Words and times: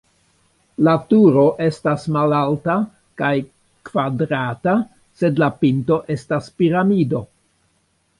La 0.85 0.93
turo 1.09 1.41
estas 1.65 2.05
malalta 2.15 2.77
kaj 3.21 3.33
kvadrata, 3.89 4.73
sed 5.21 5.43
la 5.45 5.51
pinto 5.61 5.99
estas 6.17 6.49
piramido. 6.63 7.23